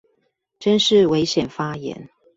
[0.57, 2.09] 真是危險發言